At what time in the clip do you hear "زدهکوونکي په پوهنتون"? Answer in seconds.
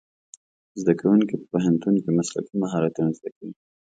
0.81-1.95